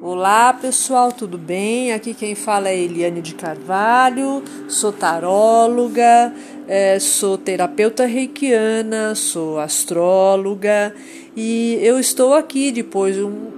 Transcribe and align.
Olá 0.00 0.52
pessoal, 0.52 1.10
tudo 1.10 1.36
bem? 1.36 1.92
Aqui 1.92 2.14
quem 2.14 2.36
fala 2.36 2.68
é 2.68 2.78
Eliane 2.78 3.20
de 3.20 3.34
Carvalho, 3.34 4.44
sou 4.68 4.92
taróloga, 4.92 6.32
é, 6.68 7.00
sou 7.00 7.36
terapeuta 7.36 8.06
reikiana, 8.06 9.16
sou 9.16 9.58
astróloga 9.58 10.94
e 11.34 11.80
eu 11.82 11.98
estou 11.98 12.32
aqui 12.32 12.70
depois 12.70 13.16
de 13.16 13.24
um, 13.24 13.50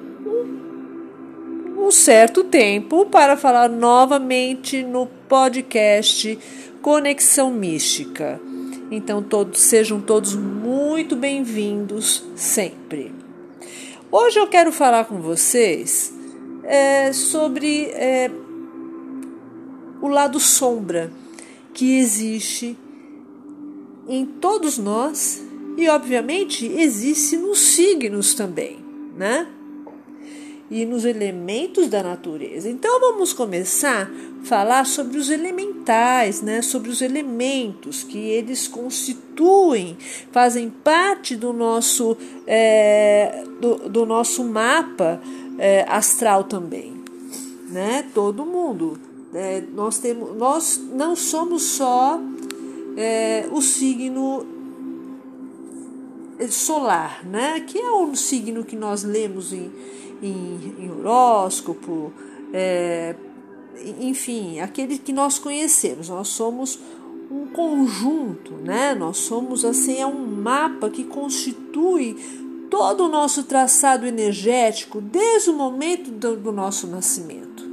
um 1.77 1.91
certo 1.91 2.43
tempo 2.43 3.05
para 3.05 3.37
falar 3.37 3.69
novamente 3.69 4.83
no 4.83 5.05
podcast 5.29 6.39
Conexão 6.81 7.51
Mística. 7.51 8.41
Então 8.91 9.23
todos 9.23 9.61
sejam 9.61 10.01
todos 10.01 10.35
muito 10.35 11.15
bem-vindos 11.17 12.25
sempre. 12.35 13.13
Hoje 14.11 14.39
eu 14.39 14.47
quero 14.47 14.73
falar 14.73 15.05
com 15.05 15.21
vocês 15.21 16.19
é, 16.71 17.13
sobre 17.13 17.87
é, 17.87 18.31
o 20.01 20.07
lado 20.07 20.39
sombra 20.39 21.13
que 21.75 21.99
existe 21.99 22.79
em 24.09 24.25
todos 24.25 24.79
nós 24.79 25.43
e, 25.77 25.89
obviamente, 25.89 26.67
existe 26.67 27.37
nos 27.37 27.59
signos 27.59 28.35
também, 28.35 28.79
né? 29.17 29.49
E 30.71 30.87
nos 30.87 31.05
elementos 31.05 31.89
da 31.89 32.05
natureza. 32.05 32.71
Então, 32.71 33.01
vamos 33.01 33.33
começar 33.33 34.09
a 34.09 34.45
falar 34.45 34.87
sobre 34.87 35.19
os 35.19 35.29
elementais, 35.29 36.41
né? 36.41 36.63
Sobre 36.63 36.89
os 36.89 37.03
elementos 37.03 38.05
que 38.05 38.19
eles 38.19 38.69
constituem, 38.69 39.99
fazem 40.31 40.71
parte 40.71 41.35
do 41.35 41.53
nosso, 41.53 42.17
é, 42.47 43.43
do, 43.61 43.89
do 43.89 44.07
nosso 44.07 44.45
mapa 44.45 45.21
é, 45.61 45.85
astral 45.87 46.45
também, 46.45 46.95
né? 47.69 48.09
Todo 48.15 48.47
mundo. 48.47 48.99
É, 49.35 49.63
nós 49.75 49.99
temos, 49.99 50.35
nós 50.37 50.81
não 50.93 51.15
somos 51.15 51.63
só 51.63 52.19
é, 52.97 53.47
o 53.53 53.61
signo 53.61 54.47
solar, 56.49 57.23
né? 57.27 57.61
Que 57.61 57.79
é 57.79 57.91
o 57.91 58.17
signo 58.17 58.65
que 58.65 58.75
nós 58.75 59.05
lemos 59.05 59.53
em, 59.53 59.71
em, 60.23 60.75
em 60.79 60.91
horóscopo, 60.91 62.11
é, 62.55 63.15
enfim, 64.01 64.61
aquele 64.61 64.97
que 64.97 65.13
nós 65.13 65.39
conhecemos. 65.39 66.09
Nós 66.09 66.29
somos 66.29 66.81
um 67.31 67.47
conjunto, 67.47 68.55
né? 68.55 68.95
Nós 68.95 69.19
somos 69.19 69.63
assim 69.63 70.01
é 70.01 70.07
um 70.07 70.27
mapa 70.27 70.89
que 70.89 71.05
constitui 71.05 72.17
todo 72.71 73.07
o 73.07 73.09
nosso 73.09 73.43
traçado 73.43 74.07
energético 74.07 75.01
desde 75.01 75.51
o 75.51 75.55
momento 75.55 76.11
do, 76.11 76.37
do 76.37 76.53
nosso 76.53 76.87
nascimento. 76.87 77.69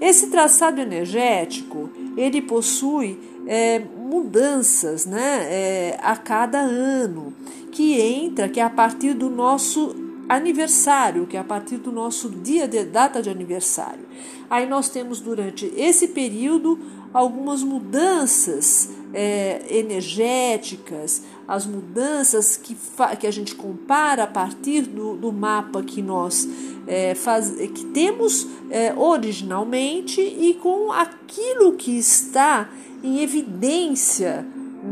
Esse 0.00 0.28
traçado 0.28 0.80
energético 0.80 1.90
ele 2.16 2.40
possui 2.40 3.18
é, 3.46 3.80
mudanças 3.80 5.04
né, 5.04 5.46
é, 5.50 5.98
a 6.00 6.16
cada 6.16 6.60
ano, 6.60 7.34
que 7.70 8.00
entra, 8.00 8.48
que 8.48 8.60
é 8.60 8.62
a 8.62 8.70
partir 8.70 9.14
do 9.14 9.28
nosso 9.28 9.94
aniversário, 10.28 11.26
que 11.26 11.36
é 11.36 11.40
a 11.40 11.44
partir 11.44 11.76
do 11.78 11.90
nosso 11.90 12.30
dia 12.30 12.66
de 12.66 12.84
data 12.84 13.20
de 13.20 13.28
aniversário. 13.28 14.06
Aí 14.48 14.66
nós 14.66 14.88
temos 14.88 15.20
durante 15.20 15.66
esse 15.76 16.08
período 16.08 16.78
algumas 17.12 17.62
mudanças 17.62 18.90
é, 19.12 19.62
energéticas, 19.68 21.22
as 21.50 21.66
mudanças 21.66 22.56
que, 22.56 22.76
que 23.18 23.26
a 23.26 23.30
gente 23.32 23.56
compara 23.56 24.22
a 24.22 24.26
partir 24.28 24.82
do, 24.82 25.16
do 25.16 25.32
mapa 25.32 25.82
que 25.82 26.00
nós 26.00 26.48
é, 26.86 27.12
faz, 27.16 27.50
que 27.50 27.86
temos 27.86 28.46
é, 28.70 28.94
originalmente 28.96 30.20
e 30.20 30.54
com 30.54 30.92
aquilo 30.92 31.72
que 31.72 31.98
está 31.98 32.70
em 33.02 33.20
evidência 33.20 34.46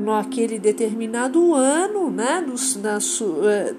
naquele 0.05 0.59
determinado 0.59 1.55
ano, 1.55 2.11
né, 2.11 2.45
do, 2.45 2.55
na, 2.81 2.99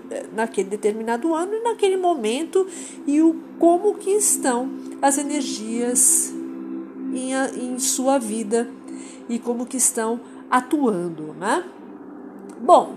é, 0.10 0.26
naquele 0.34 0.70
determinado 0.70 1.36
ano 1.36 1.56
e 1.56 1.60
naquele 1.62 1.98
momento 1.98 2.66
e 3.06 3.22
o 3.22 3.36
como 3.60 3.96
que 3.96 4.12
estão 4.12 4.72
as 5.02 5.18
energias 5.18 6.34
em, 7.14 7.34
em 7.34 7.78
sua 7.78 8.18
vida 8.18 8.70
e 9.28 9.38
como 9.38 9.66
que 9.66 9.76
estão 9.76 10.22
atuando, 10.50 11.36
né? 11.38 11.66
Bom, 12.62 12.94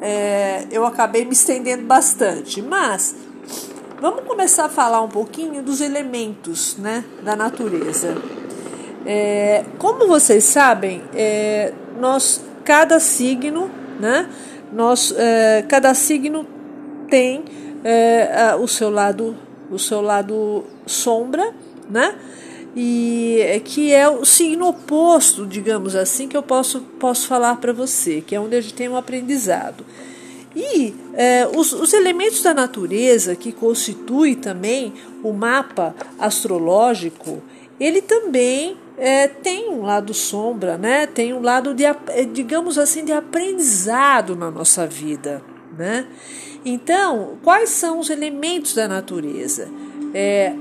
é, 0.00 0.66
eu 0.70 0.86
acabei 0.86 1.24
me 1.24 1.32
estendendo 1.32 1.84
bastante, 1.84 2.62
mas 2.62 3.16
vamos 4.00 4.22
começar 4.24 4.66
a 4.66 4.68
falar 4.68 5.02
um 5.02 5.08
pouquinho 5.08 5.62
dos 5.64 5.80
elementos, 5.80 6.76
né, 6.76 7.04
da 7.24 7.34
natureza. 7.34 8.16
É, 9.04 9.64
como 9.78 10.06
vocês 10.06 10.44
sabem, 10.44 11.02
é, 11.12 11.72
nós 11.98 12.40
cada 12.64 13.00
signo, 13.00 13.68
né, 13.98 14.30
nós 14.72 15.12
é, 15.16 15.64
cada 15.68 15.92
signo 15.92 16.46
tem 17.08 17.44
é, 17.82 18.54
o 18.54 18.68
seu 18.68 18.90
lado, 18.90 19.36
o 19.68 19.78
seu 19.78 20.00
lado 20.00 20.64
sombra, 20.86 21.52
né? 21.88 22.14
E 22.74 23.38
é 23.40 23.58
que 23.58 23.92
é 23.92 24.08
o 24.08 24.24
signo 24.24 24.68
oposto, 24.68 25.46
digamos 25.46 25.96
assim, 25.96 26.28
que 26.28 26.36
eu 26.36 26.42
posso, 26.42 26.80
posso 26.98 27.26
falar 27.26 27.56
para 27.56 27.72
você, 27.72 28.20
que 28.20 28.34
é 28.34 28.40
onde 28.40 28.56
a 28.56 28.60
gente 28.60 28.74
tem 28.74 28.88
um 28.88 28.96
aprendizado. 28.96 29.84
E 30.54 30.94
é, 31.14 31.46
os, 31.46 31.72
os, 31.72 31.92
elementos 31.92 32.42
da 32.42 32.52
natureza 32.52 33.36
que 33.36 33.52
constitui 33.52 34.34
também 34.34 34.92
o 35.22 35.32
mapa 35.32 35.94
astrológico, 36.18 37.40
ele 37.78 38.02
também 38.02 38.76
é, 38.98 39.28
tem 39.28 39.68
um 39.68 39.82
lado 39.82 40.12
sombra, 40.12 40.76
né? 40.76 41.06
tem 41.06 41.32
um 41.32 41.40
lado 41.40 41.72
de, 41.72 41.84
digamos 42.32 42.78
assim, 42.78 43.04
de 43.04 43.12
aprendizado 43.12 44.34
na 44.34 44.50
nossa 44.50 44.86
vida. 44.86 45.40
Né? 45.78 46.06
Então, 46.64 47.38
quais 47.42 47.70
são 47.70 48.00
os 48.00 48.10
elementos 48.10 48.74
da 48.74 48.88
natureza? 48.88 49.68
É, 50.12 50.52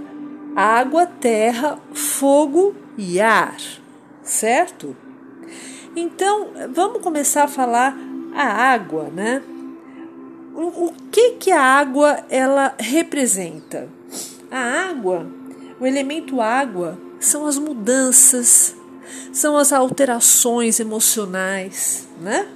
água, 0.60 1.06
terra, 1.06 1.80
fogo 1.94 2.76
e 2.98 3.22
ar, 3.22 3.56
certo? 4.22 4.96
Então, 5.96 6.50
vamos 6.74 7.02
começar 7.02 7.46
a 7.46 7.48
falar 7.48 7.98
a 8.36 8.44
água, 8.44 9.10
né? 9.10 9.42
O, 10.54 10.92
que 11.10 11.32
que 11.32 11.52
a 11.52 11.62
água 11.62 12.26
ela 12.30 12.76
representa? 12.78 13.88
A 14.52 14.90
água, 14.90 15.26
o 15.80 15.88
elemento 15.88 16.42
água, 16.42 17.00
são 17.22 17.48
as 17.48 17.58
mudanças, 17.58 18.76
são 19.32 19.56
as 19.56 19.72
alterações 19.72 20.82
emocionais, 20.82 22.06
né? 22.20 22.50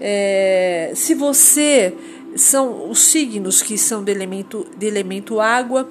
É, 0.00 0.92
se 0.94 1.14
você 1.14 1.94
são 2.36 2.90
os 2.90 3.00
signos 3.00 3.62
que 3.62 3.76
são 3.76 4.02
de 4.02 4.12
elemento, 4.12 4.66
de 4.76 4.86
elemento 4.86 5.40
água. 5.40 5.88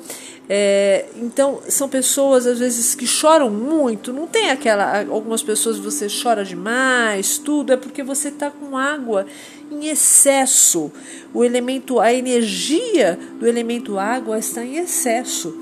É, 0.50 1.06
então, 1.18 1.62
são 1.68 1.90
pessoas 1.90 2.48
às 2.48 2.60
vezes 2.60 2.96
que 2.96 3.06
choram 3.06 3.50
muito. 3.50 4.14
Não 4.14 4.28
tem 4.28 4.50
aquela. 4.50 5.06
Algumas 5.10 5.44
pessoas 5.44 5.78
você 5.78 6.08
chora 6.08 6.46
demais, 6.46 7.38
tudo, 7.38 7.74
é 7.74 7.78
porque 7.78 8.02
você 8.02 8.30
está 8.30 8.50
com 8.50 8.78
água 8.78 9.26
em 9.72 9.88
excesso. 9.88 10.92
O 11.34 11.44
elemento, 11.44 12.00
a 12.00 12.14
energia 12.14 13.20
do 13.40 13.48
elemento 13.48 14.00
água 14.00 14.40
está 14.40 14.64
em 14.64 14.78
excesso 14.78 15.54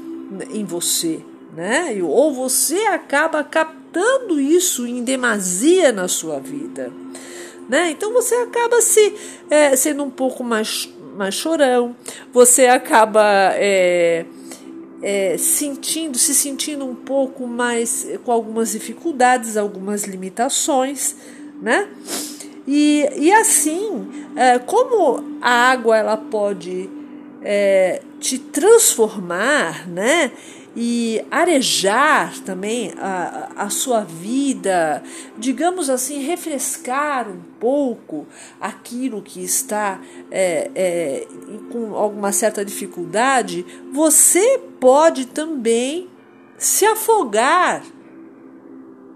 em 0.52 0.64
você. 0.64 1.20
Né? 1.56 1.98
Ou 2.04 2.34
você 2.34 2.80
acaba 2.88 3.44
captando 3.44 4.40
isso 4.40 4.86
em 4.86 5.04
demasia 5.04 5.92
na 5.92 6.08
sua 6.08 6.40
vida. 6.40 6.92
Né? 7.68 7.90
Então 7.92 8.14
você 8.14 8.36
acaba 8.36 8.82
se 8.82 9.16
é, 9.50 9.76
sendo 9.76 10.04
um 10.04 10.10
pouco 10.10 10.44
mais, 10.44 10.88
mais 11.16 11.34
chorão, 11.34 11.96
você 12.32 12.68
acaba 12.68 13.54
é, 13.56 14.26
é, 15.08 15.38
sentindo, 15.38 16.18
se 16.18 16.34
sentindo 16.34 16.84
um 16.84 16.96
pouco 16.96 17.46
mais 17.46 18.08
com 18.24 18.32
algumas 18.32 18.72
dificuldades, 18.72 19.56
algumas 19.56 20.06
limitações, 20.06 21.16
né? 21.62 21.88
E, 22.66 23.08
e 23.16 23.32
assim, 23.32 24.08
é, 24.36 24.58
como 24.58 25.38
a 25.40 25.70
água 25.70 25.96
ela 25.96 26.18
pode 26.18 26.90
é, 27.44 28.02
te 28.20 28.40
transformar, 28.40 29.88
né? 29.88 30.32
E 30.76 31.26
arejar 31.32 32.38
também 32.42 32.94
a, 32.98 33.52
a 33.56 33.70
sua 33.70 34.02
vida, 34.02 35.02
digamos 35.38 35.90
assim, 35.90 36.20
refrescar 36.20 37.30
um 37.30 37.40
pouco 37.60 38.28
aquilo 38.60 39.22
que 39.22 39.42
está 39.42 40.02
é, 40.30 40.70
é, 40.76 41.28
com 41.72 41.96
alguma 41.96 42.32
certa 42.34 42.66
dificuldade, 42.66 43.66
você 43.94 44.60
pode 44.80 45.28
também 45.28 46.10
se 46.58 46.86
afogar 46.86 47.84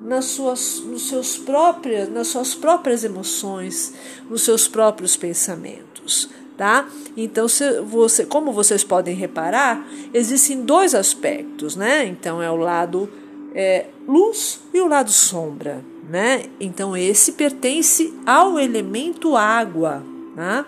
nas 0.01 0.25
suas, 0.25 0.79
nos 0.79 1.09
seus 1.09 1.38
próprias, 1.38 2.09
nas 2.09 2.27
suas 2.27 2.56
próprias 2.56 3.03
emoções, 3.03 3.94
nos 4.29 4.44
seus 4.44 4.67
próprios 4.67 5.17
pensamentos. 5.17 6.29
Tá? 6.59 6.89
Então, 7.15 7.47
se 7.47 7.79
você, 7.79 8.25
como 8.25 8.51
vocês 8.51 8.83
podem 8.83 9.15
reparar, 9.15 9.88
existem 10.13 10.61
dois 10.61 10.94
aspectos, 10.94 11.77
né? 11.77 12.06
Então, 12.06 12.41
é 12.41 12.51
o 12.51 12.57
lado 12.57 13.09
é, 13.56 13.85
luz 14.06 14.59
e 14.73 14.81
o 14.81 14.88
lado 14.89 15.09
sombra, 15.09 15.81
né? 16.09 16.47
Então, 16.59 16.97
esse 16.97 17.31
pertence 17.31 18.13
ao 18.25 18.59
elemento 18.59 19.38
água, 19.38 20.03
né? 20.35 20.65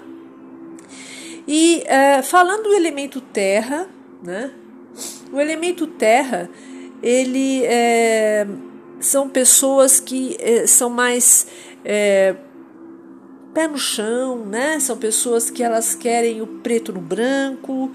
E 1.46 1.84
é, 1.86 2.22
falando 2.22 2.64
do 2.64 2.74
elemento 2.74 3.20
terra, 3.20 3.86
né? 4.24 4.50
O 5.34 5.42
elemento 5.42 5.86
terra, 5.88 6.50
ele 7.04 7.66
é, 7.66 8.48
são 9.02 9.28
pessoas 9.28 10.00
que 10.00 10.38
é, 10.40 10.66
são 10.66 10.90
mais 10.90 11.48
é, 11.84 12.34
pé 13.54 13.68
no 13.68 13.78
chão, 13.78 14.46
né? 14.46 14.80
São 14.80 14.98
pessoas 14.98 15.50
que 15.50 15.64
elas 15.64 15.96
querem 15.96 16.42
o 16.42 16.48
preto 16.48 16.92
no 16.94 17.02
branco, 17.02 17.92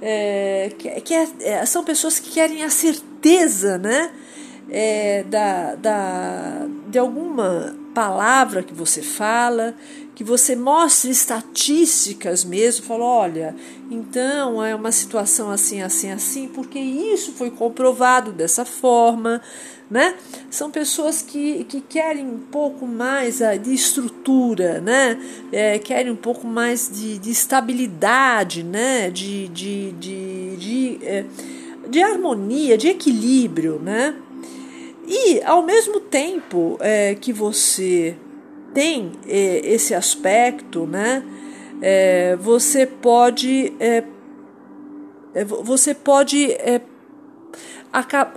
é, 0.00 0.72
que, 0.78 0.88
que 1.00 1.14
é, 1.14 1.28
é, 1.40 1.66
são 1.66 1.82
pessoas 1.82 2.18
que 2.18 2.30
querem 2.30 2.62
a 2.62 2.70
certeza, 2.70 3.78
né? 3.78 4.10
É, 4.70 5.22
da, 5.24 5.74
da, 5.76 6.66
de 6.88 6.98
alguma 6.98 7.74
palavra 7.94 8.62
que 8.62 8.74
você 8.74 9.00
fala, 9.00 9.74
que 10.14 10.22
você 10.22 10.54
mostre 10.54 11.10
estatísticas 11.10 12.44
mesmo, 12.44 12.84
fala, 12.84 13.04
olha, 13.04 13.56
então 13.90 14.62
é 14.62 14.74
uma 14.74 14.92
situação 14.92 15.50
assim, 15.50 15.80
assim, 15.80 16.10
assim, 16.10 16.48
porque 16.48 16.78
isso 16.78 17.32
foi 17.32 17.50
comprovado 17.50 18.30
dessa 18.30 18.64
forma, 18.64 19.40
né? 19.90 20.14
São 20.50 20.70
pessoas 20.70 21.22
que, 21.22 21.64
que 21.64 21.80
querem 21.80 22.26
um 22.26 22.38
pouco 22.38 22.86
mais 22.86 23.40
ah, 23.40 23.56
de 23.56 23.72
estrutura, 23.72 24.80
né? 24.80 25.18
É, 25.50 25.78
querem 25.78 26.12
um 26.12 26.16
pouco 26.16 26.46
mais 26.46 26.90
de, 26.92 27.18
de 27.18 27.30
estabilidade, 27.30 28.62
né? 28.62 29.10
De, 29.10 29.48
de, 29.48 29.92
de, 29.92 30.56
de, 30.56 30.98
é, 31.02 31.24
de 31.88 32.02
harmonia, 32.02 32.76
de 32.76 32.88
equilíbrio, 32.88 33.78
né? 33.78 34.14
E 35.06 35.42
ao 35.42 35.64
mesmo 35.64 36.00
tempo 36.00 36.76
é, 36.80 37.14
que 37.14 37.32
você 37.32 38.14
tem 38.74 39.12
é, 39.26 39.60
esse 39.64 39.94
aspecto, 39.94 40.86
né? 40.86 41.24
É, 41.80 42.36
você 42.36 42.84
pode 42.84 43.72
é, 43.80 44.04
você 45.64 45.94
pode 45.94 46.48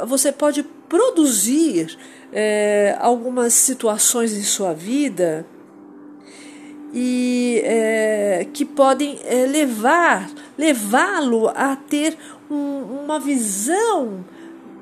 você 0.07 0.31
pode 0.31 0.65
produzir 0.91 1.97
é, 2.33 2.97
algumas 2.99 3.53
situações 3.53 4.33
em 4.33 4.43
sua 4.43 4.73
vida 4.73 5.45
e 6.93 7.61
é, 7.63 8.45
que 8.51 8.65
podem 8.65 9.17
é, 9.23 9.45
levar 9.45 10.29
levá-lo 10.57 11.47
a 11.47 11.77
ter 11.77 12.17
um, 12.49 13.03
uma 13.05 13.21
visão 13.21 14.25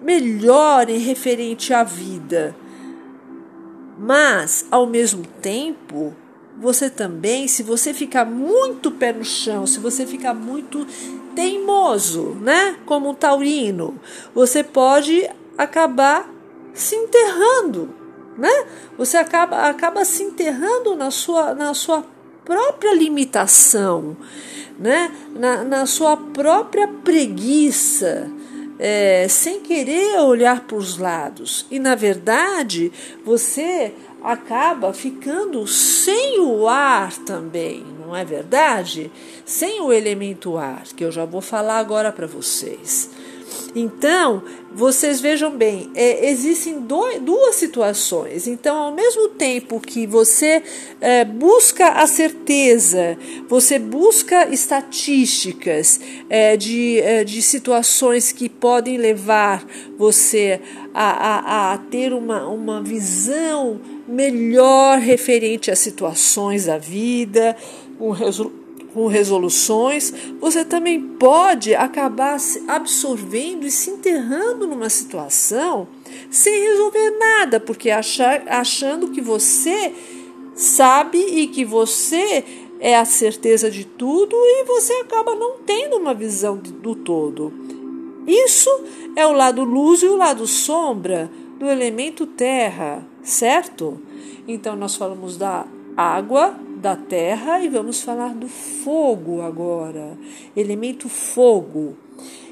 melhor 0.01 0.89
em 0.89 0.97
referente 0.97 1.75
à 1.75 1.83
vida. 1.83 2.55
Mas, 3.99 4.65
ao 4.71 4.87
mesmo 4.87 5.23
tempo, 5.39 6.15
você 6.59 6.89
também, 6.89 7.47
se 7.47 7.61
você 7.61 7.93
ficar 7.93 8.25
muito 8.25 8.89
pé 8.89 9.13
no 9.13 9.23
chão, 9.23 9.67
se 9.67 9.79
você 9.79 10.07
ficar 10.07 10.33
muito 10.33 10.87
teimoso, 11.35 12.35
né, 12.41 12.77
como 12.85 13.09
um 13.09 13.13
taurino, 13.13 13.99
você 14.33 14.63
pode 14.63 15.29
acabar 15.59 16.33
se 16.73 16.95
enterrando, 16.95 17.93
né? 18.37 18.65
Você 18.97 19.17
acaba, 19.17 19.69
acaba 19.69 20.05
se 20.05 20.23
enterrando 20.23 20.95
na 20.95 21.11
sua, 21.11 21.53
na 21.53 21.73
sua 21.73 22.05
própria 22.45 22.95
limitação, 22.95 24.15
né? 24.79 25.11
na, 25.35 25.65
na 25.65 25.85
sua 25.85 26.15
própria 26.15 26.87
preguiça, 26.87 28.31
é, 28.79 29.27
sem 29.27 29.59
querer 29.59 30.21
olhar 30.21 30.61
para 30.61 30.77
os 30.77 30.97
lados. 30.97 31.65
E 31.69 31.77
na 31.77 31.93
verdade, 31.93 32.89
você 33.25 33.93
acaba 34.23 34.93
ficando 34.93 35.67
sem 35.67 36.39
o 36.39 36.67
ar 36.67 37.11
também, 37.17 37.85
não 37.99 38.15
é 38.15 38.23
verdade? 38.23 39.11
Sem 39.43 39.81
o 39.81 39.91
elemento 39.91 40.57
ar, 40.57 40.83
que 40.95 41.03
eu 41.03 41.11
já 41.11 41.25
vou 41.25 41.41
falar 41.41 41.79
agora 41.79 42.11
para 42.13 42.27
vocês. 42.27 43.09
Então, 43.75 44.43
vocês 44.71 45.19
vejam 45.19 45.51
bem, 45.51 45.91
é, 45.95 46.29
existem 46.29 46.79
dois, 46.81 47.19
duas 47.21 47.55
situações. 47.55 48.47
Então, 48.47 48.77
ao 48.77 48.93
mesmo 48.93 49.29
tempo 49.29 49.79
que 49.79 50.05
você 50.07 50.63
é, 51.01 51.25
busca 51.25 51.89
a 51.89 52.07
certeza, 52.07 53.17
você 53.47 53.79
busca 53.79 54.47
estatísticas 54.49 55.99
é, 56.29 56.55
de, 56.55 56.99
é, 56.99 57.23
de 57.23 57.41
situações 57.41 58.31
que 58.31 58.49
podem 58.49 58.97
levar 58.97 59.65
você 59.97 60.59
a, 60.93 61.09
a, 61.11 61.73
a 61.73 61.77
ter 61.77 62.13
uma, 62.13 62.47
uma 62.47 62.81
visão 62.81 63.79
melhor 64.07 64.97
referente 64.99 65.69
às 65.69 65.79
situações 65.79 66.65
da 66.65 66.77
vida, 66.77 67.55
um 67.99 68.11
resultado 68.11 68.58
com 68.93 69.07
resoluções, 69.07 70.13
você 70.39 70.65
também 70.65 70.99
pode 70.99 71.75
acabar 71.75 72.37
absorvendo 72.67 73.65
e 73.65 73.71
se 73.71 73.91
enterrando 73.91 74.67
numa 74.67 74.89
situação 74.89 75.87
sem 76.29 76.61
resolver 76.61 77.11
nada, 77.11 77.59
porque 77.59 77.89
achar, 77.89 78.43
achando 78.47 79.09
que 79.09 79.21
você 79.21 79.93
sabe 80.55 81.17
e 81.17 81.47
que 81.47 81.63
você 81.63 82.43
é 82.79 82.97
a 82.97 83.05
certeza 83.05 83.69
de 83.69 83.85
tudo 83.85 84.35
e 84.35 84.63
você 84.63 84.93
acaba 84.93 85.35
não 85.35 85.57
tendo 85.65 85.97
uma 85.97 86.13
visão 86.13 86.57
do 86.57 86.95
todo. 86.95 87.51
Isso 88.25 88.69
é 89.15 89.25
o 89.25 89.31
lado 89.31 89.63
luz 89.63 90.01
e 90.01 90.07
o 90.07 90.15
lado 90.15 90.45
sombra 90.45 91.31
do 91.57 91.65
elemento 91.65 92.25
terra, 92.25 93.05
certo? 93.21 93.99
Então 94.47 94.75
nós 94.75 94.95
falamos 94.95 95.35
da 95.35 95.65
água, 95.95 96.55
da 96.79 96.95
terra 96.95 97.59
e 97.61 97.67
vamos 97.67 98.01
falar 98.01 98.33
do 98.33 98.47
fogo 98.47 99.41
agora. 99.41 100.17
Elemento 100.55 101.09
fogo. 101.09 101.95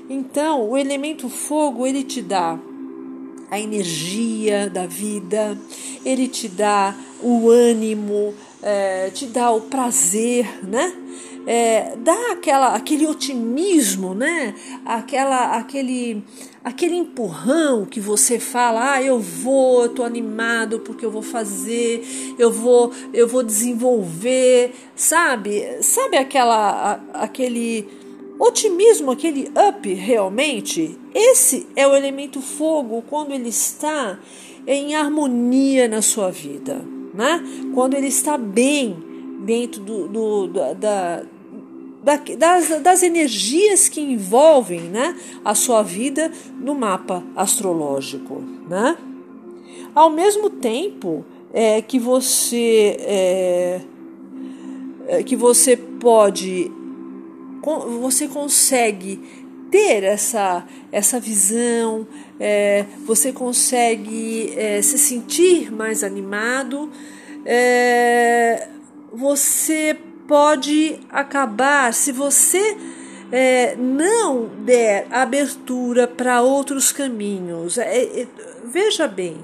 Então, 0.09 0.69
o 0.69 0.77
elemento 0.77 1.29
fogo 1.29 1.85
ele 1.85 2.03
te 2.03 2.21
dá 2.21 2.59
a 3.49 3.59
energia 3.59 4.69
da 4.69 4.85
vida, 4.85 5.57
ele 6.05 6.27
te 6.27 6.47
dá 6.49 6.95
o 7.21 7.49
ânimo, 7.49 8.33
é, 8.61 9.09
te 9.09 9.25
dá 9.25 9.51
o 9.51 9.61
prazer, 9.61 10.65
né? 10.65 10.93
É, 11.49 11.95
dá 11.95 12.33
aquela, 12.33 12.75
aquele 12.75 13.07
otimismo, 13.07 14.13
né? 14.13 14.53
Aquela, 14.85 15.55
aquele, 15.57 16.21
aquele 16.61 16.97
empurrão 16.97 17.85
que 17.85 18.01
você 18.01 18.37
fala, 18.37 18.95
ah, 18.95 19.01
eu 19.01 19.17
vou, 19.17 19.85
eu 19.85 20.03
animado 20.03 20.79
porque 20.79 21.05
eu 21.05 21.09
vou 21.09 21.21
fazer, 21.21 22.05
eu 22.37 22.51
vou, 22.51 22.91
eu 23.13 23.25
vou 23.29 23.43
desenvolver, 23.43 24.73
sabe? 24.93 25.81
Sabe 25.81 26.17
aquela, 26.17 27.01
aquele 27.13 27.87
otimismo, 28.37 29.11
aquele 29.11 29.49
up 29.69 29.93
realmente? 29.93 30.99
Esse 31.15 31.65
é 31.77 31.87
o 31.87 31.95
elemento 31.95 32.41
fogo 32.41 33.05
quando 33.09 33.31
ele 33.31 33.47
está 33.47 34.19
em 34.67 34.95
harmonia 34.95 35.87
na 35.87 36.01
sua 36.01 36.29
vida, 36.29 36.83
né? 37.13 37.41
Quando 37.73 37.93
ele 37.93 38.07
está 38.07 38.37
bem 38.37 38.97
dentro 39.45 39.81
do, 39.81 40.09
do 40.09 40.73
da 40.75 41.23
das, 42.03 42.81
das 42.81 43.03
energias 43.03 43.89
que 43.89 43.99
envolvem 43.99 44.81
né, 44.81 45.15
a 45.43 45.53
sua 45.53 45.83
vida 45.83 46.31
no 46.59 46.75
mapa 46.75 47.23
astrológico. 47.35 48.41
Né? 48.69 48.97
Ao 49.93 50.09
mesmo 50.09 50.49
tempo 50.49 51.25
é, 51.53 51.81
que 51.81 51.99
você 51.99 52.97
é, 52.99 53.81
é 55.07 55.23
que 55.23 55.35
você 55.35 55.75
pode 55.75 56.71
você 57.99 58.29
consegue 58.29 59.19
ter 59.69 60.03
essa, 60.03 60.65
essa 60.91 61.19
visão, 61.19 62.07
é, 62.39 62.85
você 63.05 63.33
consegue 63.33 64.53
é, 64.55 64.81
se 64.81 64.97
sentir 64.97 65.71
mais 65.71 66.03
animado, 66.03 66.89
é, 67.45 68.69
você 69.11 69.97
pode 70.27 70.99
acabar 71.09 71.93
se 71.93 72.11
você 72.11 72.77
é, 73.31 73.75
não 73.75 74.47
der 74.63 75.07
abertura 75.09 76.07
para 76.07 76.41
outros 76.41 76.91
caminhos. 76.91 77.77
É, 77.77 78.21
é, 78.21 78.27
veja 78.65 79.07
bem, 79.07 79.37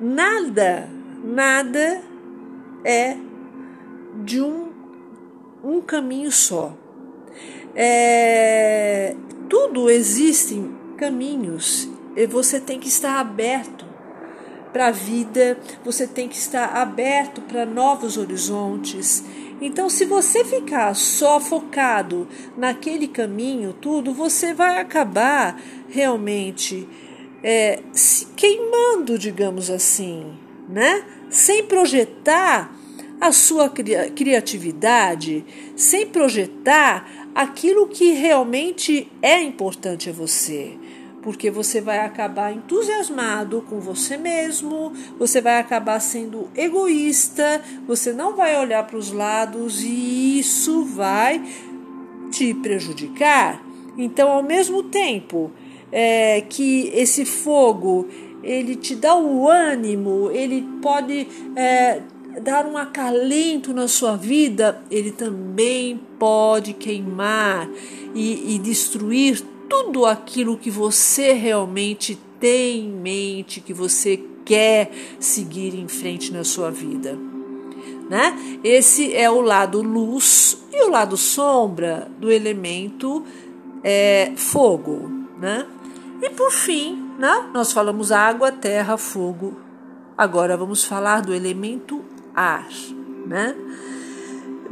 nada, 0.00 0.88
nada 1.22 2.00
é 2.84 3.16
de 4.24 4.40
um, 4.40 4.70
um 5.62 5.80
caminho 5.80 6.32
só. 6.32 6.74
É, 7.74 9.14
tudo 9.48 9.90
existem 9.90 10.74
caminhos 10.96 11.88
e 12.14 12.26
você 12.26 12.60
tem 12.60 12.78
que 12.78 12.88
estar 12.88 13.18
aberto 13.18 13.86
para 14.72 14.88
a 14.88 14.90
vida, 14.90 15.58
você 15.84 16.06
tem 16.06 16.28
que 16.28 16.36
estar 16.36 16.76
aberto 16.76 17.42
para 17.42 17.66
novos 17.66 18.16
horizontes 18.16 19.22
Então, 19.64 19.88
se 19.88 20.04
você 20.04 20.44
ficar 20.44 20.92
só 20.94 21.38
focado 21.38 22.26
naquele 22.56 23.06
caminho, 23.06 23.72
tudo, 23.72 24.12
você 24.12 24.52
vai 24.52 24.80
acabar 24.80 25.62
realmente 25.88 26.88
é, 27.44 27.80
se 27.92 28.26
queimando, 28.34 29.16
digamos 29.16 29.70
assim, 29.70 30.36
né? 30.68 31.04
Sem 31.30 31.64
projetar 31.64 32.76
a 33.20 33.30
sua 33.30 33.68
criatividade, 33.68 35.44
sem 35.76 36.08
projetar 36.08 37.30
aquilo 37.32 37.86
que 37.86 38.14
realmente 38.14 39.08
é 39.22 39.40
importante 39.40 40.10
a 40.10 40.12
você 40.12 40.76
porque 41.22 41.50
você 41.50 41.80
vai 41.80 42.00
acabar 42.00 42.52
entusiasmado 42.52 43.64
com 43.68 43.78
você 43.78 44.16
mesmo, 44.16 44.92
você 45.18 45.40
vai 45.40 45.58
acabar 45.58 46.00
sendo 46.00 46.48
egoísta, 46.56 47.62
você 47.86 48.12
não 48.12 48.34
vai 48.34 48.58
olhar 48.60 48.84
para 48.86 48.96
os 48.96 49.12
lados 49.12 49.82
e 49.82 50.38
isso 50.38 50.84
vai 50.84 51.42
te 52.30 52.52
prejudicar. 52.54 53.62
Então, 53.96 54.30
ao 54.30 54.42
mesmo 54.42 54.82
tempo 54.82 55.50
é, 55.90 56.40
que 56.40 56.90
esse 56.94 57.24
fogo 57.24 58.08
ele 58.42 58.74
te 58.74 58.96
dá 58.96 59.14
o 59.14 59.48
ânimo, 59.48 60.30
ele 60.32 60.66
pode 60.80 61.28
é, 61.54 62.00
dar 62.40 62.66
um 62.66 62.76
acalento 62.76 63.72
na 63.72 63.86
sua 63.86 64.16
vida, 64.16 64.82
ele 64.90 65.12
também 65.12 66.00
pode 66.18 66.72
queimar 66.72 67.68
e, 68.14 68.54
e 68.54 68.58
destruir 68.58 69.42
tudo 69.72 70.04
aquilo 70.04 70.58
que 70.58 70.70
você 70.70 71.32
realmente 71.32 72.14
tem 72.38 72.80
em 72.80 72.90
mente, 72.90 73.58
que 73.58 73.72
você 73.72 74.22
quer 74.44 74.92
seguir 75.18 75.74
em 75.74 75.88
frente 75.88 76.30
na 76.30 76.44
sua 76.44 76.70
vida. 76.70 77.18
Né? 78.10 78.60
Esse 78.62 79.16
é 79.16 79.30
o 79.30 79.40
lado 79.40 79.80
luz 79.80 80.62
e 80.70 80.84
o 80.84 80.90
lado 80.90 81.16
sombra 81.16 82.06
do 82.18 82.30
elemento 82.30 83.24
é, 83.82 84.32
fogo. 84.36 85.10
Né? 85.38 85.66
E 86.20 86.28
por 86.28 86.52
fim, 86.52 87.10
né, 87.18 87.48
nós 87.54 87.72
falamos 87.72 88.12
água, 88.12 88.52
terra, 88.52 88.98
fogo. 88.98 89.56
Agora 90.18 90.54
vamos 90.54 90.84
falar 90.84 91.22
do 91.22 91.32
elemento 91.32 92.04
ar. 92.34 92.68
Né? 93.26 93.56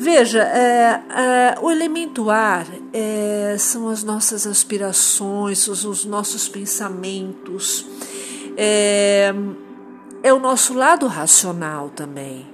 Veja, 0.03 0.43
é, 0.45 1.03
é, 1.11 1.59
o 1.61 1.71
elemento 1.71 2.31
ar 2.31 2.67
é, 2.91 3.55
são 3.59 3.91
as 3.91 4.03
nossas 4.03 4.47
aspirações, 4.47 5.69
os 5.69 6.07
nossos 6.07 6.49
pensamentos, 6.49 7.85
é, 8.57 9.31
é, 10.23 10.33
o 10.33 10.39
nosso 10.39 10.73
lado 10.73 11.07
racional 11.07 11.91
também, 11.91 12.49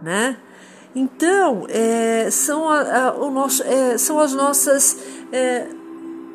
né? 0.00 0.36
Então, 0.94 1.66
é, 1.68 2.30
são, 2.30 2.68
a, 2.70 3.08
a, 3.08 3.14
o 3.16 3.32
nosso, 3.32 3.64
é, 3.64 3.98
são 3.98 4.20
as 4.20 4.32
nossas 4.32 4.96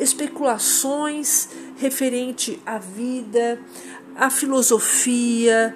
especulações 0.01 1.47
referente 1.77 2.61
à 2.65 2.77
vida, 2.77 3.57
à 4.17 4.29
filosofia 4.29 5.73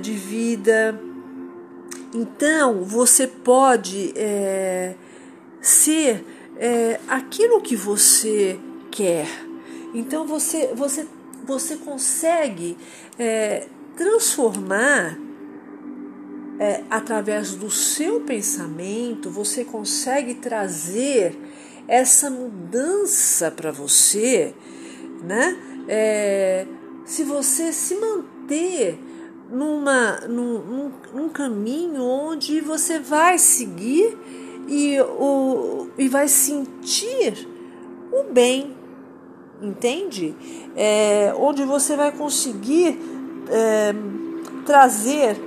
de 0.00 0.12
vida, 0.12 0.98
então, 2.14 2.84
você 2.84 3.26
pode 3.26 4.12
é, 4.16 4.94
ser 5.60 6.24
é, 6.58 7.00
aquilo 7.08 7.62
que 7.62 7.74
você 7.74 8.58
quer. 8.90 9.26
Então, 9.94 10.26
você, 10.26 10.72
você, 10.74 11.06
você 11.44 11.76
consegue 11.76 12.76
é, 13.18 13.66
transformar 13.96 15.18
é, 16.58 16.82
através 16.90 17.54
do 17.54 17.70
seu 17.70 18.20
pensamento, 18.20 19.30
você 19.30 19.64
consegue 19.64 20.34
trazer 20.34 21.38
essa 21.88 22.30
mudança 22.30 23.50
para 23.50 23.72
você, 23.72 24.54
né? 25.22 25.56
É, 25.88 26.66
se 27.04 27.24
você 27.24 27.72
se 27.72 27.96
manter 27.96 28.98
numa, 29.52 30.20
num, 30.26 30.90
num, 31.12 31.28
caminho 31.28 32.02
onde 32.02 32.60
você 32.62 32.98
vai 32.98 33.38
seguir 33.38 34.16
e, 34.66 34.98
o, 35.00 35.88
e 35.98 36.08
vai 36.08 36.26
sentir 36.26 37.46
o 38.10 38.32
bem, 38.32 38.74
entende? 39.60 40.34
É, 40.74 41.34
onde 41.36 41.64
você 41.64 41.94
vai 41.96 42.10
conseguir 42.12 42.98
é, 43.50 43.94
trazer 44.64 45.38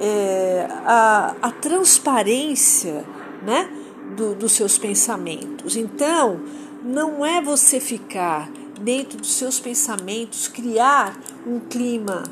é, 0.00 0.66
a, 0.86 1.36
a 1.42 1.50
transparência 1.50 3.04
né, 3.44 3.68
do, 4.16 4.34
dos 4.34 4.52
seus 4.52 4.78
pensamentos. 4.78 5.76
Então, 5.76 6.40
não 6.82 7.24
é 7.24 7.42
você 7.42 7.78
ficar 7.78 8.50
dentro 8.80 9.18
dos 9.18 9.34
seus 9.34 9.60
pensamentos, 9.60 10.48
criar 10.48 11.16
um 11.46 11.60
clima 11.60 12.24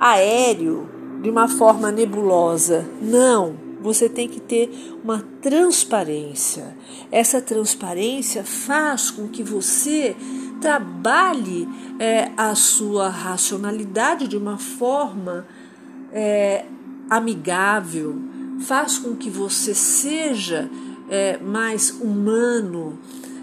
aéreo, 0.00 0.88
de 1.22 1.28
uma 1.28 1.46
forma 1.46 1.92
nebulosa. 1.92 2.88
Não, 3.02 3.54
você 3.82 4.08
tem 4.08 4.26
que 4.26 4.40
ter 4.40 4.98
uma 5.04 5.22
transparência. 5.42 6.74
Essa 7.12 7.40
transparência 7.40 8.42
faz 8.42 9.10
com 9.10 9.28
que 9.28 9.42
você 9.42 10.16
trabalhe 10.60 11.68
é, 11.98 12.30
a 12.36 12.54
sua 12.54 13.08
racionalidade 13.08 14.26
de 14.26 14.36
uma 14.36 14.58
forma 14.58 15.46
é, 16.12 16.64
amigável, 17.08 18.18
faz 18.60 18.98
com 18.98 19.16
que 19.16 19.30
você 19.30 19.74
seja 19.74 20.70
é, 21.08 21.38
mais 21.38 21.90
humano, 21.90 22.98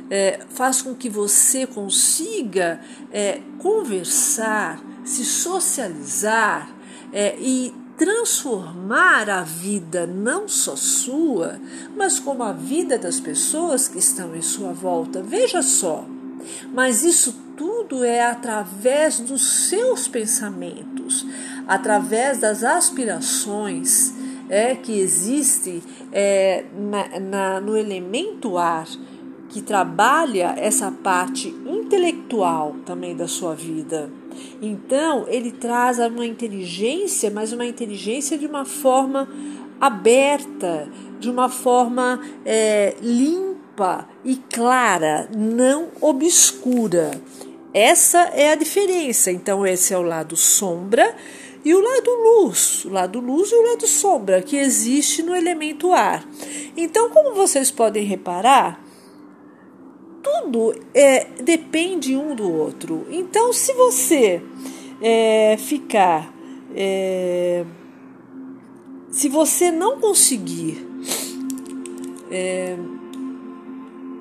é, 0.10 0.40
faz 0.50 0.82
com 0.82 0.96
que 0.96 1.10
você 1.10 1.68
consiga 1.68 2.80
é, 3.12 3.42
conversar 3.58 4.82
se 5.08 5.24
socializar 5.24 6.70
é, 7.14 7.38
e 7.40 7.74
transformar 7.98 9.30
a 9.30 9.42
vida 9.42 10.06
não 10.06 10.48
só 10.48 10.76
sua, 10.76 11.60
mas 11.96 12.20
como 12.20 12.44
a 12.44 12.52
vida 12.52 12.98
das 12.98 13.20
pessoas 13.20 13.88
que 13.88 13.98
estão 13.98 14.36
em 14.36 14.42
sua 14.42 14.72
volta. 14.74 15.24
Veja 15.24 15.64
só, 15.64 16.06
mas 16.74 17.04
isso 17.04 17.34
tudo 17.56 18.04
é 18.04 18.24
através 18.24 19.20
dos 19.20 19.68
seus 19.70 20.08
pensamentos, 20.08 21.26
através 21.68 22.38
das 22.38 22.64
aspirações 22.64 24.14
é, 24.50 24.76
que 24.76 25.00
existem 25.00 25.82
é, 26.12 26.66
na, 26.78 27.20
na, 27.20 27.62
no 27.62 27.76
elemento 27.76 28.58
ar, 28.58 28.88
que 29.50 29.62
trabalha 29.62 30.54
essa 30.58 30.92
parte 30.92 31.48
intelectual 31.66 32.76
também 32.86 33.16
da 33.16 33.28
sua 33.28 33.56
vida. 33.56 34.12
Então, 34.62 35.26
ele 35.28 35.52
traz 35.52 36.00
uma 36.00 36.26
inteligência, 36.26 37.30
mas 37.30 37.54
uma 37.54 37.66
inteligência 37.66 38.38
de 38.38 38.46
uma 38.46 38.66
forma 38.66 39.28
aberta, 39.80 40.90
de 41.20 41.30
uma 41.30 41.50
forma 41.50 42.22
é, 42.46 42.96
limpa 43.02 44.08
e 44.24 44.36
clara, 44.36 45.30
não 45.36 45.90
obscura. 46.02 47.12
Essa 47.74 48.20
é 48.34 48.52
a 48.52 48.56
diferença. 48.56 49.32
Então, 49.32 49.66
esse 49.66 49.94
é 49.94 49.98
o 49.98 50.02
lado 50.02 50.36
sombra 50.36 51.16
e 51.64 51.74
o 51.76 51.82
lado 51.82 52.10
luz, 52.12 52.86
o 52.86 52.90
lado 52.90 53.20
luz 53.20 53.52
e 53.52 53.56
o 53.56 53.62
lado 53.62 53.86
sombra 53.86 54.42
que 54.42 54.56
existe 54.56 55.22
no 55.22 55.36
elemento 55.36 55.92
ar. 55.92 56.26
Então, 56.76 57.10
como 57.10 57.36
vocês 57.36 57.70
podem 57.70 58.06
reparar, 58.06 58.87
tudo 60.28 60.76
é, 60.94 61.26
depende 61.42 62.16
um 62.16 62.36
do 62.36 62.52
outro. 62.52 63.06
Então, 63.10 63.54
se 63.54 63.74
você 63.74 64.42
é, 65.02 65.56
ficar. 65.58 66.34
É, 66.76 67.66
se 69.10 69.30
você 69.30 69.72
não 69.72 70.00
conseguir. 70.00 70.86
É, 72.30 72.76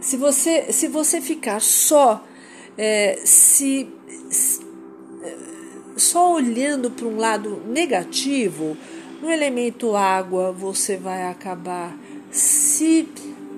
se 0.01 0.17
você, 0.17 0.73
se 0.73 0.87
você 0.87 1.21
ficar 1.21 1.61
só 1.61 2.25
é, 2.79 3.19
se, 3.25 3.89
se, 4.31 4.61
só 5.97 6.35
olhando 6.35 6.89
para 6.89 7.07
um 7.07 7.17
lado 7.17 7.61
negativo, 7.67 8.77
no 9.21 9.29
elemento 9.29 9.97
água 9.97 10.53
você 10.53 10.97
vai 10.97 11.29
acabar 11.29 11.99
se 12.31 13.09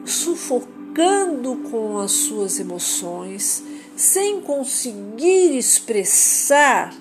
sufocando 0.06 0.77
brigando 0.98 1.54
com 1.70 1.98
as 1.98 2.10
suas 2.10 2.58
emoções, 2.58 3.62
sem 3.94 4.40
conseguir 4.40 5.56
expressar 5.56 6.92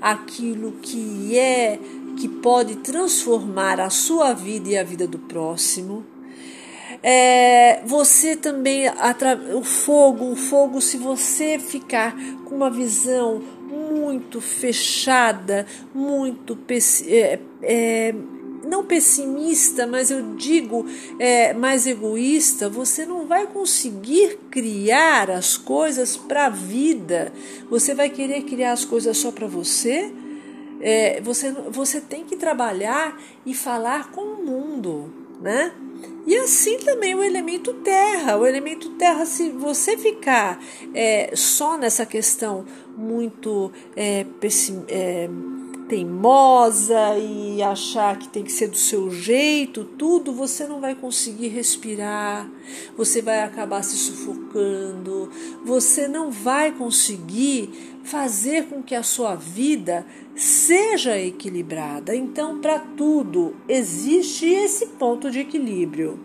aquilo 0.00 0.72
que 0.80 1.38
é, 1.38 1.78
que 2.18 2.28
pode 2.28 2.76
transformar 2.76 3.78
a 3.78 3.90
sua 3.90 4.32
vida 4.32 4.70
e 4.70 4.78
a 4.78 4.82
vida 4.82 5.06
do 5.06 5.18
próximo. 5.18 6.02
É, 7.02 7.82
você 7.84 8.34
também, 8.36 8.84
o 9.54 9.62
fogo, 9.62 10.32
o 10.32 10.36
fogo, 10.36 10.80
se 10.80 10.96
você 10.96 11.58
ficar 11.58 12.16
com 12.46 12.54
uma 12.54 12.70
visão 12.70 13.42
muito 13.70 14.40
fechada, 14.40 15.66
muito 15.94 16.58
é, 17.06 17.38
é, 17.62 18.14
não 18.66 18.84
pessimista, 18.84 19.86
mas 19.86 20.10
eu 20.10 20.34
digo 20.34 20.84
é, 21.18 21.52
mais 21.52 21.86
egoísta, 21.86 22.68
você 22.68 23.06
não 23.06 23.26
vai 23.26 23.46
conseguir 23.46 24.38
criar 24.50 25.30
as 25.30 25.56
coisas 25.56 26.16
para 26.16 26.46
a 26.46 26.50
vida. 26.50 27.32
Você 27.70 27.94
vai 27.94 28.10
querer 28.10 28.42
criar 28.42 28.72
as 28.72 28.84
coisas 28.84 29.16
só 29.16 29.30
para 29.30 29.46
você? 29.46 30.12
É, 30.80 31.20
você, 31.22 31.50
você 31.70 32.00
tem 32.00 32.24
que 32.24 32.36
trabalhar 32.36 33.20
e 33.44 33.54
falar 33.54 34.10
com 34.10 34.20
o 34.20 34.44
mundo, 34.44 35.12
né? 35.40 35.72
E 36.26 36.34
assim 36.36 36.78
também 36.78 37.14
o 37.14 37.22
elemento 37.22 37.72
terra. 37.72 38.36
O 38.36 38.44
elemento 38.44 38.90
terra, 38.90 39.24
se 39.24 39.50
você 39.50 39.96
ficar 39.96 40.60
é, 40.92 41.30
só 41.34 41.78
nessa 41.78 42.04
questão 42.04 42.66
muito 42.96 43.70
é, 43.94 44.24
pessim, 44.40 44.84
é, 44.88 45.28
teimosa 45.88 47.16
e 47.18 47.62
achar 47.62 48.18
que 48.18 48.28
tem 48.28 48.42
que 48.42 48.52
ser 48.52 48.68
do 48.68 48.76
seu 48.76 49.10
jeito, 49.10 49.84
tudo, 49.84 50.32
você 50.32 50.66
não 50.66 50.80
vai 50.80 50.94
conseguir 50.94 51.48
respirar, 51.48 52.50
você 52.96 53.22
vai 53.22 53.42
acabar 53.42 53.82
se 53.82 53.96
sufocando, 53.96 55.30
você 55.64 56.08
não 56.08 56.30
vai 56.30 56.72
conseguir 56.72 57.98
fazer 58.04 58.66
com 58.66 58.82
que 58.82 58.94
a 58.94 59.02
sua 59.02 59.34
vida 59.34 60.06
seja 60.34 61.18
equilibrada. 61.18 62.14
Então, 62.14 62.60
para 62.60 62.78
tudo 62.78 63.56
existe 63.68 64.46
esse 64.46 64.86
ponto 64.86 65.30
de 65.30 65.40
equilíbrio. 65.40 66.18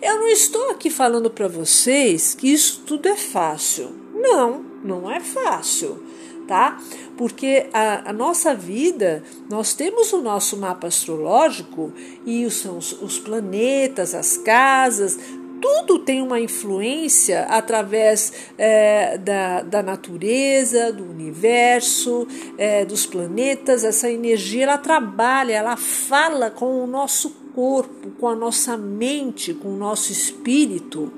Eu 0.00 0.16
não 0.16 0.28
estou 0.28 0.70
aqui 0.70 0.90
falando 0.90 1.30
para 1.30 1.48
vocês 1.48 2.34
que 2.34 2.52
isso 2.52 2.82
tudo 2.84 3.08
é 3.08 3.16
fácil. 3.16 3.90
Não, 4.14 4.64
não 4.82 5.10
é 5.10 5.20
fácil 5.20 6.02
tá? 6.46 6.80
Porque 7.16 7.66
a, 7.72 8.10
a, 8.10 8.12
nossa 8.12 8.54
vida, 8.54 9.22
nós 9.48 9.74
temos 9.74 10.12
o 10.12 10.20
nosso 10.20 10.56
mapa 10.56 10.86
astrológico 10.86 11.92
e 12.26 12.48
são 12.50 12.78
os, 12.78 12.92
os 13.00 13.18
planetas, 13.18 14.14
as 14.14 14.36
casas, 14.36 15.18
tudo 15.62 16.00
tem 16.00 16.20
uma 16.20 16.40
influência 16.40 17.44
através 17.44 18.32
é, 18.58 19.16
da, 19.16 19.62
da 19.62 19.80
natureza, 19.80 20.92
do 20.92 21.04
universo, 21.04 22.26
é, 22.58 22.84
dos 22.84 23.06
planetas. 23.06 23.84
Essa 23.84 24.10
energia 24.10 24.64
ela 24.64 24.76
trabalha, 24.76 25.52
ela 25.54 25.76
fala 25.76 26.50
com 26.50 26.82
o 26.82 26.86
nosso 26.86 27.41
corpo, 27.54 28.10
com 28.18 28.28
a 28.28 28.34
nossa 28.34 28.76
mente, 28.76 29.54
com 29.54 29.68
o 29.68 29.76
nosso 29.76 30.12
espírito. 30.12 31.12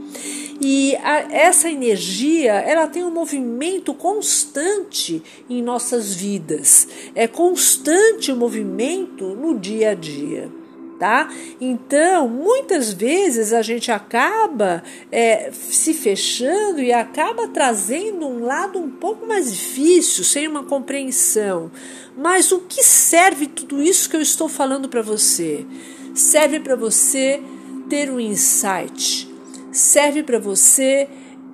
E 0.60 0.94
a, 0.96 1.32
essa 1.32 1.68
energia, 1.68 2.52
ela 2.52 2.86
tem 2.86 3.04
um 3.04 3.10
movimento 3.10 3.92
constante 3.92 5.22
em 5.48 5.62
nossas 5.62 6.14
vidas. 6.14 6.88
É 7.14 7.26
constante 7.26 8.32
o 8.32 8.36
movimento 8.36 9.34
no 9.34 9.58
dia 9.58 9.90
a 9.90 9.94
dia. 9.94 10.50
Tá? 10.98 11.28
Então, 11.60 12.28
muitas 12.28 12.92
vezes 12.92 13.52
a 13.52 13.62
gente 13.62 13.90
acaba 13.90 14.82
é, 15.10 15.50
se 15.52 15.92
fechando 15.92 16.80
e 16.80 16.92
acaba 16.92 17.48
trazendo 17.48 18.26
um 18.26 18.44
lado 18.44 18.78
um 18.78 18.88
pouco 18.88 19.26
mais 19.26 19.52
difícil, 19.52 20.22
sem 20.22 20.46
uma 20.46 20.62
compreensão. 20.62 21.70
Mas 22.16 22.52
o 22.52 22.60
que 22.60 22.82
serve 22.82 23.48
tudo 23.48 23.82
isso 23.82 24.08
que 24.08 24.16
eu 24.16 24.22
estou 24.22 24.48
falando 24.48 24.88
para 24.88 25.02
você? 25.02 25.66
Serve 26.14 26.60
para 26.60 26.76
você 26.76 27.42
ter 27.88 28.10
um 28.10 28.20
insight, 28.20 29.28
serve 29.72 30.22
para 30.22 30.38
você 30.38 31.08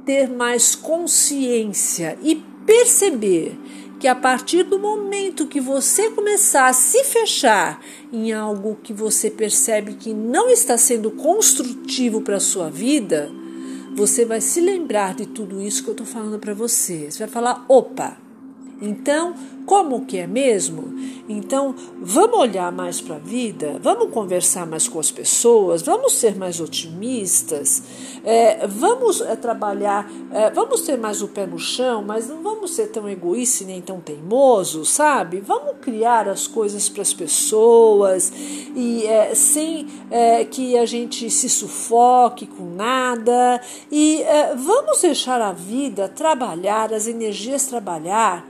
ter 0.04 0.28
mais 0.28 0.74
consciência 0.74 2.18
e 2.22 2.36
perceber 2.66 3.58
que 3.98 4.06
a 4.06 4.14
partir 4.14 4.62
do 4.62 4.78
momento 4.78 5.46
que 5.46 5.60
você 5.60 6.10
começar 6.10 6.68
a 6.68 6.72
se 6.72 7.04
fechar 7.04 7.80
em 8.12 8.32
algo 8.32 8.78
que 8.82 8.92
você 8.92 9.30
percebe 9.30 9.94
que 9.94 10.14
não 10.14 10.48
está 10.48 10.78
sendo 10.78 11.10
construtivo 11.10 12.22
para 12.22 12.36
a 12.36 12.40
sua 12.40 12.70
vida, 12.70 13.30
você 13.94 14.24
vai 14.24 14.40
se 14.40 14.60
lembrar 14.60 15.14
de 15.14 15.26
tudo 15.26 15.60
isso 15.60 15.82
que 15.82 15.90
eu 15.90 15.92
estou 15.92 16.06
falando 16.06 16.38
para 16.38 16.54
você. 16.54 17.10
Você 17.10 17.18
vai 17.18 17.28
falar: 17.28 17.64
opa, 17.68 18.16
então, 18.80 19.34
como 19.66 20.06
que 20.06 20.16
é 20.16 20.26
mesmo? 20.26 20.94
Então, 21.28 21.74
vamos 22.00 22.38
olhar 22.38 22.72
mais 22.72 23.00
para 23.00 23.16
a 23.16 23.18
vida, 23.18 23.78
vamos 23.82 24.12
conversar 24.12 24.66
mais 24.66 24.88
com 24.88 24.98
as 24.98 25.10
pessoas, 25.10 25.82
vamos 25.82 26.14
ser 26.14 26.36
mais 26.36 26.60
otimistas, 26.60 27.82
é, 28.24 28.66
vamos 28.66 29.20
é, 29.20 29.36
trabalhar, 29.36 30.10
é, 30.32 30.50
vamos 30.50 30.82
ter 30.82 30.98
mais 30.98 31.22
o 31.22 31.28
pé 31.28 31.46
no 31.46 31.58
chão, 31.58 32.02
mas 32.02 32.28
não 32.28 32.42
vamos 32.42 32.72
ser 32.72 32.88
tão 32.88 33.08
egoístas 33.08 33.66
nem 33.66 33.80
tão 33.80 34.00
teimosos, 34.00 34.90
sabe? 34.90 35.40
Vamos 35.40 35.76
criar 35.80 36.28
as 36.28 36.46
coisas 36.46 36.88
para 36.88 37.02
as 37.02 37.14
pessoas 37.14 38.32
e 38.74 39.06
é, 39.06 39.34
sem 39.34 39.86
é, 40.10 40.44
que 40.44 40.76
a 40.76 40.86
gente 40.86 41.30
se 41.30 41.48
sufoque 41.48 42.46
com 42.46 42.74
nada 42.74 43.60
e 43.90 44.22
é, 44.22 44.54
vamos 44.54 45.00
deixar 45.00 45.40
a 45.40 45.52
vida 45.52 46.08
trabalhar, 46.08 46.92
as 46.92 47.06
energias 47.06 47.66
trabalhar 47.66 48.46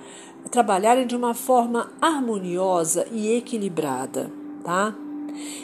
trabalharem 0.50 1.07
de 1.07 1.16
uma 1.16 1.35
forma 1.35 1.90
harmoniosa 2.00 3.07
e 3.11 3.37
equilibrada, 3.37 4.31
tá? 4.64 4.94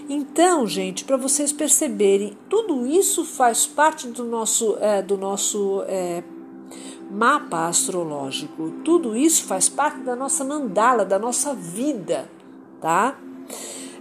Então, 0.09 0.67
gente, 0.67 1.05
para 1.05 1.17
vocês 1.17 1.53
perceberem, 1.53 2.37
tudo 2.49 2.87
isso 2.87 3.25
faz 3.25 3.67
parte 3.67 4.09
do 4.09 4.25
nosso, 4.25 4.77
é, 4.81 5.03
do 5.03 5.17
nosso 5.17 5.83
é, 5.87 6.23
mapa 7.11 7.67
astrológico. 7.67 8.71
Tudo 8.85 9.17
isso 9.17 9.45
faz 9.45 9.69
parte 9.69 10.01
da 10.01 10.15
nossa 10.15 10.45
mandala, 10.45 11.05
da 11.05 11.19
nossa 11.19 11.55
vida, 11.55 12.29
tá? 12.81 13.19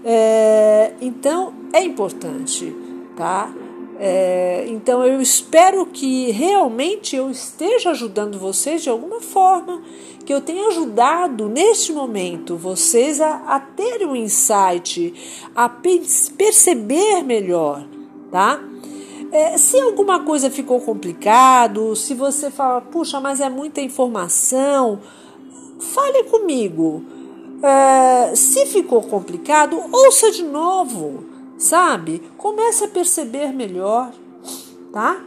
É, 0.04 0.94
então, 1.02 1.54
é 1.74 1.84
importante, 1.84 2.74
tá? 3.16 3.52
É, 3.98 4.66
então 4.68 5.06
eu 5.06 5.22
espero 5.22 5.86
que 5.86 6.30
realmente 6.32 7.16
eu 7.16 7.30
esteja 7.32 7.92
ajudando 7.92 8.38
vocês 8.38 8.84
de 8.84 8.90
alguma 8.90 9.22
forma, 9.22 9.82
que 10.26 10.34
eu 10.34 10.42
tenha 10.42 10.68
ajudado 10.68 11.48
neste 11.48 11.94
momento 11.94 12.58
vocês 12.58 13.22
a, 13.22 13.36
a 13.48 13.60
terem 13.60 14.08
um 14.08 14.16
insight, 14.16 15.14
a 15.56 15.70
perceber 15.70 17.24
melhor, 17.24 17.88
tá? 18.32 18.60
É, 19.32 19.58
se 19.58 19.80
alguma 19.80 20.24
coisa 20.24 20.50
ficou 20.50 20.82
complicado, 20.82 21.96
se 21.96 22.14
você 22.14 22.50
fala, 22.50 22.82
puxa, 22.82 23.20
mas 23.20 23.40
é 23.40 23.50
muita 23.50 23.82
informação, 23.82 25.00
fale 25.80 26.24
comigo. 26.24 27.04
É, 27.62 28.36
se 28.36 28.66
ficou 28.66 29.02
complicado, 29.02 29.82
ouça 29.92 30.32
de 30.32 30.44
novo 30.44 31.35
sabe? 31.58 32.22
Começa 32.38 32.86
a 32.86 32.88
perceber 32.90 33.54
melhor, 33.54 34.12
tá? 34.92 35.22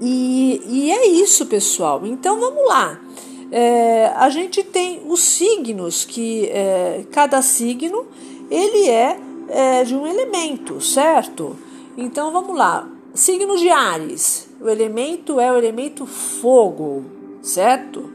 E, 0.00 0.60
e 0.66 0.90
é 0.90 1.06
isso, 1.06 1.46
pessoal. 1.46 2.04
Então 2.04 2.38
vamos 2.40 2.66
lá. 2.66 3.00
É, 3.50 4.06
a 4.16 4.28
gente 4.30 4.62
tem 4.62 5.02
os 5.06 5.20
signos 5.22 6.04
que 6.04 6.46
é, 6.46 7.04
cada 7.10 7.40
signo 7.42 8.06
ele 8.50 8.88
é, 8.88 9.18
é 9.48 9.84
de 9.84 9.94
um 9.94 10.06
elemento, 10.06 10.80
certo? 10.80 11.56
Então 11.96 12.32
vamos 12.32 12.56
lá. 12.56 12.88
Signo 13.14 13.56
de 13.56 13.68
Ares, 13.70 14.48
o 14.60 14.68
elemento 14.68 15.38
é 15.38 15.52
o 15.52 15.56
elemento 15.56 16.04
fogo, 16.04 17.04
certo? 17.40 18.10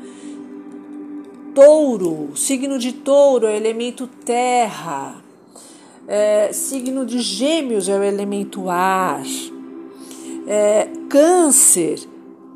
Touro, 1.56 2.32
signo 2.36 2.78
de 2.78 2.92
Touro 2.92 3.48
é 3.48 3.54
o 3.54 3.56
elemento 3.56 4.08
terra. 4.26 5.24
É, 6.12 6.52
signo 6.52 7.06
de 7.06 7.20
Gêmeos 7.20 7.88
é 7.88 7.96
o 7.96 8.02
elemento 8.02 8.68
ar. 8.68 9.22
É, 10.48 10.88
câncer, 11.08 12.00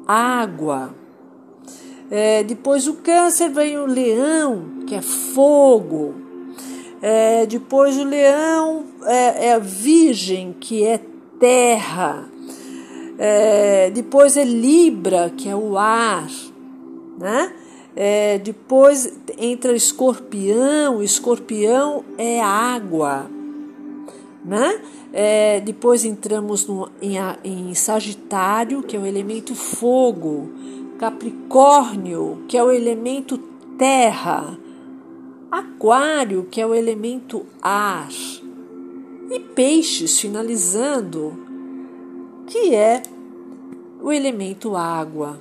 água. 0.08 0.96
É, 2.10 2.44
depois 2.44 2.88
o 2.88 2.96
câncer 2.96 3.52
vem 3.52 3.78
o 3.78 3.86
leão, 3.86 4.80
que 4.88 4.96
é 4.96 5.04
fogo. 5.04 6.16
É, 7.00 7.46
depois 7.46 7.96
o 8.00 8.04
leão 8.04 8.86
é, 9.04 9.50
é, 9.50 9.54
a 9.54 9.60
virgem, 9.60 10.56
que 10.60 10.84
é 10.84 11.00
terra. 11.40 12.28
É, 13.20 13.92
depois 13.92 14.36
é 14.36 14.44
Libra, 14.44 15.30
que 15.30 15.48
é 15.48 15.56
o 15.56 15.78
ar. 15.78 16.28
Né? 17.20 17.54
É, 17.96 18.40
depois 18.40 19.14
entra 19.38 19.76
escorpião, 19.76 21.04
escorpião 21.04 22.04
é 22.18 22.42
água 22.42 23.30
né? 24.44 24.82
É, 25.12 25.62
depois 25.62 26.04
entramos 26.04 26.68
no, 26.68 26.90
em, 27.02 27.16
em 27.44 27.74
Sagitário, 27.74 28.84
que 28.84 28.96
é 28.96 29.00
o 29.00 29.06
elemento 29.06 29.56
fogo, 29.56 30.50
Capricórnio, 30.98 32.44
que 32.48 32.58
é 32.58 32.64
o 32.64 32.72
elemento 32.72 33.38
terra, 33.78 34.58
Aquário, 35.52 36.48
que 36.50 36.60
é 36.60 36.66
o 36.66 36.74
elemento 36.74 37.46
ar, 37.62 38.10
e 39.30 39.40
Peixes, 39.40 40.20
finalizando, 40.20 41.34
que 42.48 42.76
é 42.76 43.02
o 44.02 44.12
elemento 44.12 44.76
água. 44.76 45.40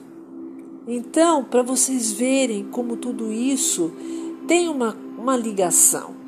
Então, 0.86 1.44
para 1.44 1.62
vocês 1.62 2.12
verem 2.12 2.64
como 2.64 2.96
tudo 2.96 3.32
isso 3.32 3.92
tem 4.46 4.68
uma, 4.68 4.96
uma 5.18 5.36
ligação. 5.36 6.21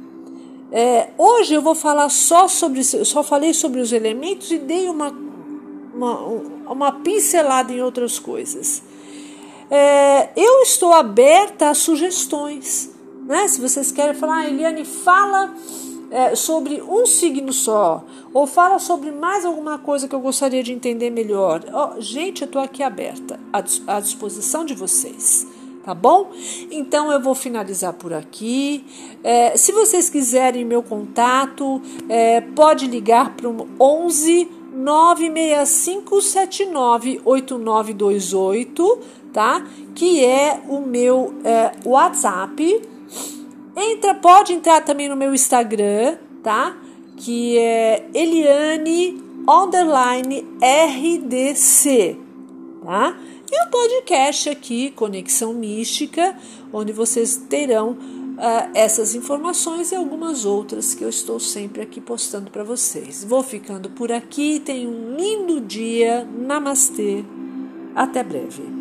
É, 0.76 1.10
hoje 1.16 1.54
eu 1.54 1.62
vou 1.62 1.76
falar 1.76 2.08
só 2.08 2.48
sobre, 2.48 2.82
só 2.82 3.22
falei 3.22 3.54
sobre 3.54 3.80
os 3.80 3.92
elementos 3.92 4.50
e 4.50 4.58
dei 4.58 4.88
uma, 4.88 5.16
uma, 5.94 6.20
uma 6.68 6.90
pincelada 6.90 7.72
em 7.72 7.80
outras 7.80 8.18
coisas. 8.18 8.82
É, 9.70 10.30
eu 10.34 10.62
estou 10.62 10.92
aberta 10.92 11.70
a 11.70 11.74
sugestões. 11.74 12.90
Né? 13.24 13.46
Se 13.46 13.60
vocês 13.60 13.92
querem 13.92 14.14
falar, 14.14 14.38
ah, 14.38 14.48
Eliane, 14.48 14.84
fala 14.84 15.54
é, 16.10 16.34
sobre 16.34 16.82
um 16.82 17.06
signo 17.06 17.52
só, 17.52 18.04
ou 18.32 18.44
fala 18.44 18.80
sobre 18.80 19.12
mais 19.12 19.44
alguma 19.44 19.78
coisa 19.78 20.08
que 20.08 20.14
eu 20.16 20.20
gostaria 20.20 20.64
de 20.64 20.72
entender 20.72 21.08
melhor. 21.08 21.62
Oh, 21.72 22.00
gente, 22.00 22.42
eu 22.42 22.46
estou 22.46 22.60
aqui 22.60 22.82
aberta, 22.82 23.38
à, 23.52 23.58
à 23.96 24.00
disposição 24.00 24.64
de 24.64 24.74
vocês 24.74 25.46
tá 25.84 25.94
bom? 25.94 26.30
Então 26.70 27.12
eu 27.12 27.20
vou 27.20 27.34
finalizar 27.34 27.92
por 27.92 28.12
aqui. 28.12 28.84
É, 29.22 29.56
se 29.56 29.72
vocês 29.72 30.08
quiserem 30.08 30.64
meu 30.64 30.82
contato, 30.82 31.80
é, 32.08 32.40
pode 32.40 32.86
ligar 32.86 33.36
para 33.36 33.48
o 33.48 33.68
11 33.78 34.48
96579 34.74 37.20
8928, 37.24 38.98
tá? 39.32 39.64
Que 39.94 40.24
é 40.24 40.60
o 40.68 40.80
meu 40.80 41.32
é, 41.44 41.70
WhatsApp. 41.84 42.82
Entra, 43.76 44.14
pode 44.14 44.52
entrar 44.52 44.80
também 44.80 45.08
no 45.08 45.16
meu 45.16 45.34
Instagram, 45.34 46.16
tá? 46.42 46.76
Que 47.16 47.58
é 47.58 48.08
Eliane 48.12 49.22
underline 49.48 50.44
RDC, 50.60 52.18
tá? 52.84 53.16
E 53.56 53.66
o 53.68 53.70
podcast 53.70 54.50
aqui, 54.50 54.90
Conexão 54.90 55.54
Mística, 55.54 56.36
onde 56.72 56.92
vocês 56.92 57.36
terão 57.36 57.92
uh, 57.92 58.70
essas 58.74 59.14
informações 59.14 59.92
e 59.92 59.94
algumas 59.94 60.44
outras 60.44 60.92
que 60.92 61.04
eu 61.04 61.08
estou 61.08 61.38
sempre 61.38 61.80
aqui 61.80 62.00
postando 62.00 62.50
para 62.50 62.64
vocês. 62.64 63.22
Vou 63.22 63.44
ficando 63.44 63.88
por 63.90 64.10
aqui, 64.10 64.58
tenham 64.58 64.90
um 64.90 65.14
lindo 65.14 65.60
dia, 65.60 66.24
namastê, 66.24 67.24
até 67.94 68.24
breve. 68.24 68.73